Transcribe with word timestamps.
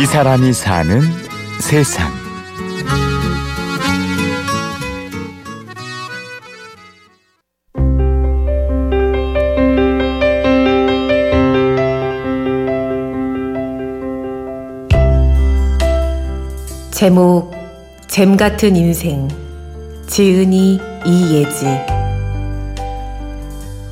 이 0.00 0.06
사람이 0.06 0.54
사는 0.54 1.02
세상. 1.60 2.10
제목 16.90 17.52
잼 18.06 18.38
같은 18.38 18.76
인생 18.76 19.28
지은이 20.06 20.80
이예지 21.04 21.66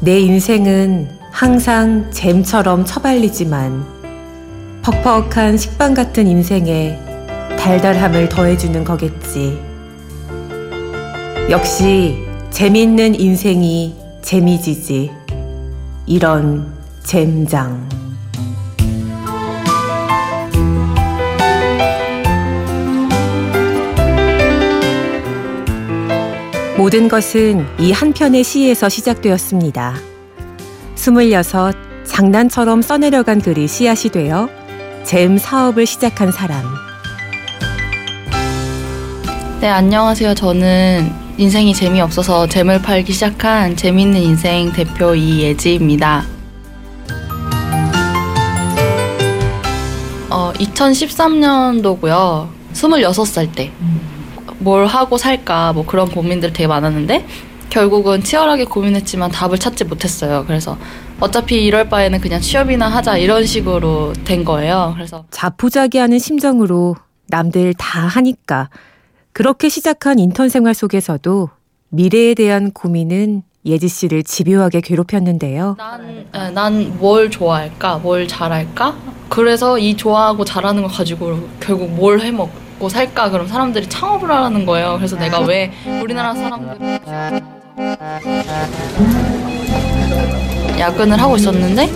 내 0.01 0.21
인생은 0.21 1.11
항상 1.31 2.11
잼처럼 2.11 2.87
처발리지만 2.87 3.98
퍽퍽한 4.89 5.59
식빵 5.59 5.93
같은 5.93 6.27
인생에 6.27 6.99
달달함을 7.59 8.31
더해주는 8.31 8.85
거겠지. 8.85 9.61
역시 11.51 12.17
재밌는 12.51 13.21
인생이 13.21 13.95
재미지지. 14.23 15.11
이런 16.07 16.73
잼장. 17.03 17.87
모든 26.79 27.09
것은 27.09 27.67
이 27.79 27.93
한 27.93 28.13
편의 28.13 28.45
시에서 28.45 28.89
시작되었습니다. 28.89 29.97
스물여섯 30.95 31.75
장난처럼 32.05 32.81
써내려간 32.83 33.41
글이 33.41 33.67
씨앗이 33.69 34.11
되어 34.13 34.49
잼 35.09 35.39
사업을 35.39 35.87
시작한 35.87 36.31
사람. 36.31 36.63
네, 39.59 39.67
안녕하세요. 39.67 40.35
저는 40.35 41.11
인생이 41.39 41.73
재미없어서 41.73 42.47
잼을 42.49 42.83
팔기 42.83 43.15
시작한 43.15 43.75
재미있는 43.75 44.21
인생 44.21 44.71
대표 44.71 45.15
이예지입니다. 45.15 46.27
어, 50.29 50.53
2013년도고요. 50.57 52.49
26살 52.75 53.55
때. 53.55 53.73
뭘 54.59 54.85
하고 54.85 55.17
살까 55.17 55.73
뭐 55.73 55.87
그런 55.87 56.11
고민들 56.11 56.53
되게 56.53 56.67
많았는데 56.67 57.27
결국은 57.71 58.23
치열하게 58.23 58.65
고민했지만 58.65 59.31
답을 59.31 59.59
찾지 59.59 59.85
못했어요. 59.85 60.45
그래서 60.47 60.77
어차피 61.21 61.65
이럴 61.65 61.89
바에는 61.89 62.21
그냥 62.21 62.41
취업이나 62.41 62.89
하자 62.89 63.19
이런 63.19 63.45
식으로 63.45 64.13
된 64.25 64.45
거예요. 64.45 64.93
그래서 64.95 65.25
자포자기하는 65.31 66.19
심정으로 66.19 66.97
남들 67.27 67.75
다 67.75 68.01
하니까 68.01 68.71
그렇게 69.33 69.69
시작한 69.69 70.19
인턴 70.19 70.49
생활 70.49 70.75
속에서도 70.75 71.51
미래에 71.91 72.35
대한 72.35 72.71
고민은 72.73 73.43
예지 73.65 73.89
씨를 73.89 74.23
집요하게 74.23 74.81
괴롭혔는데요. 74.81 75.77
난뭘 76.55 77.31
좋아할까? 77.31 77.99
뭘 77.99 78.27
잘할까? 78.27 78.97
그래서 79.29 79.79
이 79.79 79.97
좋아하고 79.97 80.45
잘하는 80.45 80.83
걸 80.83 80.91
가지고 80.91 81.49
결국 81.61 81.91
뭘 81.91 82.21
해먹고 82.21 82.89
살까? 82.89 83.31
그럼 83.31 83.47
사람들이 83.47 83.89
창업을 83.89 84.31
하라는 84.31 84.65
거예요. 84.65 84.95
그래서 84.97 85.17
내가 85.17 85.41
왜 85.41 85.71
우리나라 86.03 86.35
사람들은 86.35 87.58
야근을 90.79 91.21
하고 91.21 91.37
있었는데 91.37 91.89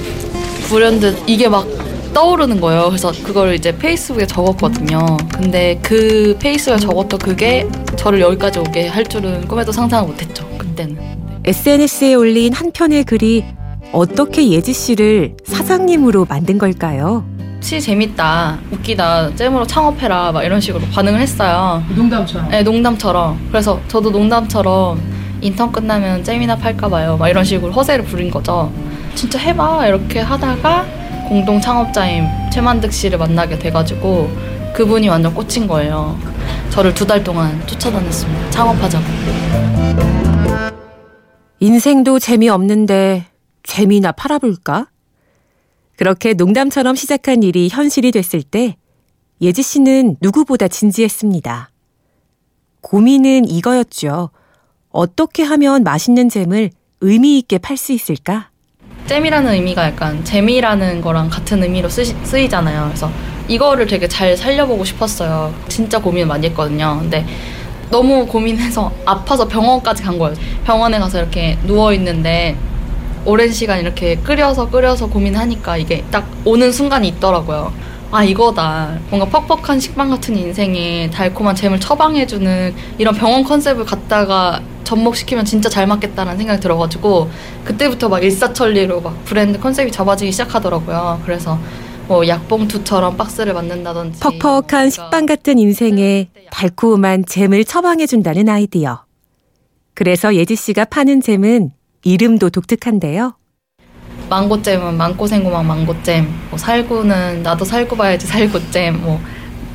불현듯 0.68 1.24
이게 1.26 1.48
막 1.48 1.66
떠오르는 2.14 2.60
거예요. 2.60 2.86
그래서 2.88 3.10
그걸 3.24 3.54
이제 3.54 3.76
페이스북에 3.76 4.26
적었거든요. 4.26 5.16
근데 5.34 5.78
그 5.82 6.36
페이스북에 6.38 6.78
적었던 6.78 7.18
그게 7.18 7.66
저를 7.96 8.20
여기까지 8.20 8.58
오게 8.58 8.88
할 8.88 9.04
줄은 9.04 9.48
꿈에도 9.48 9.72
상상을 9.72 10.08
못했죠. 10.08 10.46
그때는. 10.58 10.98
SNS에 11.44 12.14
올린 12.14 12.52
한 12.52 12.70
편의 12.70 13.04
글이 13.04 13.44
어떻게 13.92 14.48
예지 14.50 14.72
씨를 14.72 15.36
사장님으로 15.44 16.26
만든 16.28 16.58
걸까요? 16.58 17.24
치 17.60 17.80
재밌다, 17.80 18.58
웃기다, 18.72 19.34
잼으로 19.36 19.66
창업해라, 19.66 20.32
막 20.32 20.42
이런 20.42 20.60
식으로 20.60 20.84
반응을 20.92 21.20
했어요. 21.20 21.82
농담처럼. 21.94 22.48
네, 22.50 22.62
농담처럼. 22.62 23.38
그래서 23.50 23.80
저도 23.88 24.10
농담처럼 24.10 25.11
인턴 25.42 25.72
끝나면 25.72 26.22
잼이나 26.22 26.56
팔까 26.56 26.88
봐요. 26.88 27.16
막 27.16 27.28
이런 27.28 27.44
식으로 27.44 27.72
허세를 27.72 28.04
부린 28.04 28.30
거죠. 28.30 28.72
진짜 29.14 29.38
해봐 29.38 29.88
이렇게 29.88 30.20
하다가 30.20 30.86
공동 31.28 31.60
창업자인 31.60 32.26
최만득 32.52 32.92
씨를 32.92 33.18
만나게 33.18 33.58
돼가지고 33.58 34.30
그분이 34.72 35.08
완전 35.08 35.34
꽂힌 35.34 35.66
거예요. 35.66 36.16
저를 36.70 36.94
두 36.94 37.06
달 37.06 37.22
동안 37.22 37.60
쫓아다녔습니다. 37.66 38.50
창업하자고. 38.50 39.04
인생도 41.60 42.18
재미없는데 42.18 43.26
재미나 43.62 44.12
팔아볼까? 44.12 44.88
그렇게 45.96 46.34
농담처럼 46.34 46.94
시작한 46.94 47.42
일이 47.42 47.68
현실이 47.70 48.10
됐을 48.12 48.42
때 48.42 48.76
예지 49.40 49.62
씨는 49.62 50.16
누구보다 50.20 50.68
진지했습니다. 50.68 51.70
고민은 52.80 53.48
이거였죠. 53.48 54.30
어떻게 54.92 55.42
하면 55.42 55.82
맛있는 55.82 56.28
잼을 56.28 56.70
의미 57.00 57.38
있게 57.38 57.58
팔 57.58 57.76
수 57.76 57.92
있을까? 57.92 58.50
잼이라는 59.06 59.52
의미가 59.52 59.84
약간 59.86 60.24
재미라는 60.24 61.00
거랑 61.00 61.28
같은 61.28 61.62
의미로 61.62 61.88
쓰시, 61.88 62.14
쓰이잖아요. 62.22 62.84
그래서 62.86 63.10
이거를 63.48 63.86
되게 63.86 64.06
잘 64.06 64.36
살려보고 64.36 64.84
싶었어요. 64.84 65.52
진짜 65.68 66.00
고민을 66.00 66.26
많이 66.26 66.46
했거든요. 66.48 66.98
근데 67.00 67.26
너무 67.90 68.26
고민해서 68.26 68.92
아파서 69.04 69.48
병원까지 69.48 70.02
간 70.02 70.18
거예요. 70.18 70.36
병원에 70.64 70.98
가서 70.98 71.18
이렇게 71.18 71.58
누워 71.66 71.92
있는데 71.94 72.56
오랜 73.24 73.50
시간 73.52 73.80
이렇게 73.80 74.16
끓여서 74.16 74.70
끓여서 74.70 75.08
고민하니까 75.08 75.76
이게 75.76 76.04
딱 76.10 76.28
오는 76.44 76.70
순간이 76.70 77.08
있더라고요. 77.08 77.72
아 78.10 78.22
이거다. 78.22 78.98
뭔가 79.10 79.26
퍽퍽한 79.26 79.80
식빵 79.80 80.10
같은 80.10 80.36
인생에 80.36 81.10
달콤한 81.10 81.56
잼을 81.56 81.80
처방해주는 81.80 82.74
이런 82.98 83.14
병원 83.14 83.42
컨셉을 83.42 83.84
갖다가 83.84 84.60
접목시키면 84.92 85.46
진짜 85.46 85.70
잘 85.70 85.86
맞겠다는 85.86 86.36
생각이 86.36 86.60
들어가지고 86.60 87.30
그때부터 87.64 88.10
막 88.10 88.22
일사천리로 88.22 89.00
막 89.00 89.24
브랜드 89.24 89.58
컨셉이 89.58 89.90
잡아지기 89.90 90.30
시작하더라고요. 90.32 91.22
그래서 91.24 91.58
뭐 92.08 92.26
약봉투처럼 92.26 93.16
박스를 93.16 93.54
만든다든지 93.54 94.20
퍽퍽한 94.20 94.90
식빵 94.90 95.24
같은 95.24 95.58
인생에 95.58 96.28
달콤한 96.50 97.24
잼을 97.24 97.64
처방해준다는 97.64 98.50
아이디어. 98.50 99.04
그래서 99.94 100.34
예지 100.34 100.56
씨가 100.56 100.84
파는 100.86 101.22
잼은 101.22 101.70
이름도 102.04 102.50
독특한데요. 102.50 103.34
망고잼은 104.28 104.96
망고생고막 104.96 105.64
망고잼, 105.64 106.28
뭐 106.50 106.58
살구는 106.58 107.42
나도 107.42 107.64
살구 107.64 107.96
봐야지 107.96 108.26
살구잼, 108.26 109.02
뭐 109.02 109.20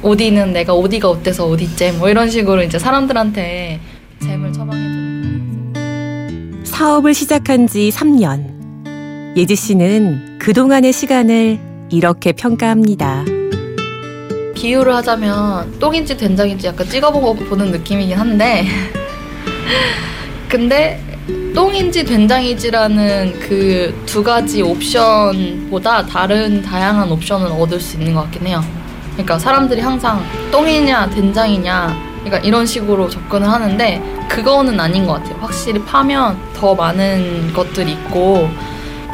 오디는 0.04 0.54
내가 0.54 0.74
오디가 0.74 1.10
어때서 1.10 1.48
오디잼, 1.48 1.98
뭐 2.00 2.10
이런 2.10 2.30
식으로 2.30 2.62
이제 2.64 2.78
사람들한테 2.78 3.80
잼을 4.20 4.52
처방해주는 4.52 4.92
거예요. 4.92 4.97
사업을 6.78 7.16
시작한 7.16 7.66
지 7.66 7.90
3년. 7.92 9.36
예지 9.36 9.56
씨는 9.56 10.38
그동안의 10.38 10.94
시간을 10.94 11.60
이렇게 11.90 12.34
평가합니다. 12.34 13.26
비유를 14.54 14.94
하자면 14.98 15.80
똥인지 15.80 16.16
된장인지 16.16 16.68
약간 16.68 16.88
찍어보고 16.88 17.34
보는 17.34 17.72
느낌이긴 17.72 18.16
한데 18.16 18.68
근데 20.48 21.02
똥인지 21.56 22.06
된장인지라는 22.06 23.40
그 23.40 23.92
두 24.06 24.24
가지 24.24 24.62
옵션보다 24.62 26.06
다른 26.06 26.62
다양한 26.62 27.12
옵션을 27.12 27.60
얻을 27.60 27.80
수 27.80 27.98
있는 27.98 28.14
것 28.14 28.22
같긴 28.26 28.46
해요. 28.46 28.64
그러니까 29.14 29.40
사람들이 29.40 29.82
항상 29.82 30.24
똥이냐 30.52 31.10
된장이냐 31.10 32.07
그러니까 32.28 32.40
이런 32.40 32.66
식으로 32.66 33.10
접근을 33.10 33.48
하는데 33.50 34.02
그거는 34.30 34.80
아닌 34.80 35.06
것 35.06 35.14
같아요. 35.14 35.38
확실히 35.40 35.82
파면 35.84 36.38
더 36.54 36.76
많은 36.76 37.54
것들이 37.54 37.94
있고 37.94 38.50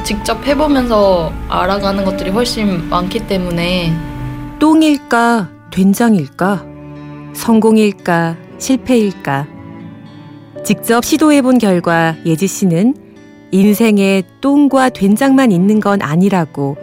직접 0.04 0.46
해보면서 0.46 1.32
알아가는 1.48 2.04
것들이 2.04 2.32
훨씬 2.32 2.90
많기 2.90 3.20
때문에 3.20 3.94
똥일까 4.60 5.50
된장일까 5.72 6.66
성공일까 7.34 8.36
실패일까 8.58 9.48
직접 10.64 11.06
시도해본 11.06 11.58
결과 11.60 12.16
예지 12.26 12.48
씨는 12.48 12.96
인생에 13.52 14.24
똥과 14.42 14.90
된장만 14.90 15.52
있는 15.52 15.80
건 15.80 16.02
아니라고 16.02 16.78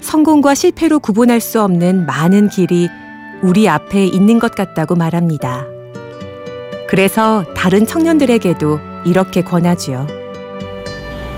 성공과 0.00 0.54
실패로 0.54 1.00
구분할 1.00 1.40
수 1.40 1.62
없는 1.62 2.06
많은 2.06 2.48
길이 2.48 2.88
우리 3.42 3.68
앞에 3.68 4.04
있는 4.06 4.38
것 4.38 4.54
같다고 4.54 4.94
말합니다. 4.94 5.66
그래서 6.88 7.44
다른 7.54 7.86
청년들에게도 7.86 8.80
이렇게 9.04 9.42
권하지요. 9.42 10.06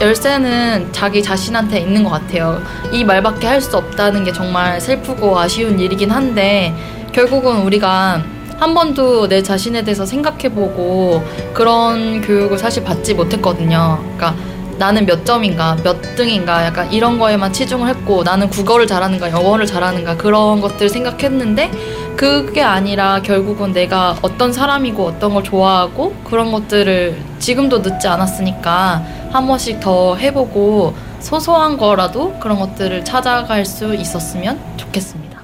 열쇠는 0.00 0.92
자기 0.92 1.22
자신한테 1.22 1.80
있는 1.80 2.04
것 2.04 2.10
같아요. 2.10 2.60
이 2.92 3.02
말밖에 3.04 3.46
할 3.46 3.60
수 3.60 3.76
없다는 3.76 4.22
게 4.24 4.32
정말 4.32 4.80
슬프고 4.80 5.36
아쉬운 5.38 5.80
일이긴 5.80 6.10
한데 6.10 6.72
결국은 7.12 7.62
우리가 7.62 8.22
한 8.58 8.74
번도 8.74 9.28
내 9.28 9.42
자신에 9.42 9.82
대해서 9.82 10.06
생각해보고 10.06 11.24
그런 11.52 12.20
교육을 12.20 12.58
사실 12.58 12.84
받지 12.84 13.14
못했거든요. 13.14 13.98
그러니까 14.16 14.34
나는 14.78 15.06
몇 15.06 15.26
점인가, 15.26 15.76
몇 15.82 16.14
등인가, 16.14 16.64
약간 16.64 16.92
이런 16.92 17.18
거에만 17.18 17.52
치중을 17.52 17.88
했고, 17.88 18.22
나는 18.22 18.48
국어를 18.48 18.86
잘하는가, 18.86 19.30
영어를 19.30 19.66
잘하는가, 19.66 20.16
그런 20.16 20.60
것들 20.60 20.88
생각했는데, 20.88 21.70
그게 22.18 22.62
아니라 22.62 23.22
결국은 23.22 23.72
내가 23.72 24.16
어떤 24.22 24.52
사람이고 24.52 25.06
어떤 25.06 25.34
걸 25.34 25.44
좋아하고 25.44 26.16
그런 26.24 26.50
것들을 26.50 27.16
지금도 27.38 27.78
늦지 27.78 28.08
않았으니까 28.08 29.04
한 29.30 29.46
번씩 29.46 29.78
더 29.78 30.16
해보고 30.16 30.96
소소한 31.20 31.76
거라도 31.76 32.34
그런 32.40 32.58
것들을 32.58 33.04
찾아갈 33.04 33.64
수 33.64 33.94
있었으면 33.94 34.58
좋겠습니다. 34.76 35.40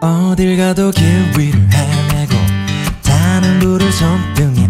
어딜 0.00 0.56
가도 0.56 0.90
길 0.92 1.04
위를 1.36 1.60
헤매고 1.70 2.34
타는 3.02 3.58
불을 3.58 3.90
얹어도 4.02 4.65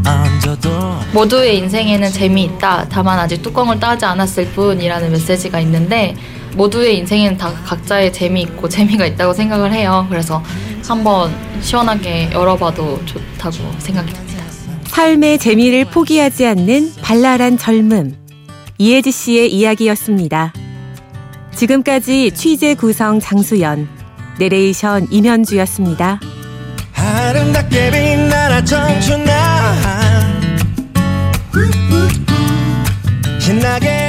모두의 1.16 1.56
인생에는 1.56 2.12
재미있다. 2.12 2.88
다만 2.90 3.18
아직 3.18 3.40
뚜껑을 3.40 3.80
따지 3.80 4.04
않았을 4.04 4.48
뿐이라는 4.48 5.10
메시지가 5.12 5.60
있는데 5.60 6.14
모두의 6.56 6.98
인생에는 6.98 7.38
다 7.38 7.54
각자의 7.64 8.12
재미있고 8.12 8.68
재미가 8.68 9.06
있다고 9.06 9.32
생각을 9.32 9.72
해요. 9.72 10.06
그래서 10.10 10.42
한번 10.86 11.34
시원하게 11.62 12.30
열어봐도 12.32 13.00
좋다고 13.06 13.56
생각이 13.78 14.12
듭니다. 14.12 14.44
삶의 14.88 15.38
재미를 15.38 15.86
포기하지 15.86 16.46
않는 16.48 16.92
발랄한 17.00 17.56
젊음. 17.56 18.14
이혜지 18.76 19.10
씨의 19.10 19.54
이야기였습니다. 19.54 20.52
지금까지 21.54 22.32
취재 22.32 22.74
구성 22.74 23.20
장수연, 23.20 23.88
내레이션 24.38 25.08
임현주였습니다. 25.10 26.20
아름답게 26.94 27.90
빛나라 27.90 28.62
청춘 28.62 29.24
신나게 33.46 34.05